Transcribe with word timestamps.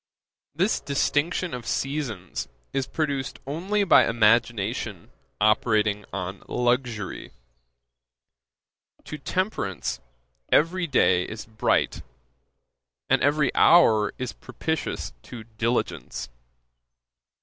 This 0.55 0.79
distinction 0.79 1.53
of 1.53 1.67
seasons 1.67 2.47
is 2.73 2.87
produced 2.87 3.37
only 3.45 3.83
by 3.83 4.07
imagination 4.07 5.11
operating 5.39 6.05
on 6.11 6.41
luxury. 6.47 7.33
To 9.03 9.19
temperance, 9.19 9.99
every 10.51 10.87
day 10.87 11.25
is 11.25 11.45
bright; 11.45 12.01
and 13.11 13.21
every 13.21 13.53
hour 13.53 14.11
is 14.17 14.33
propitious 14.33 15.13
to 15.21 15.43
diligence. 15.43 16.29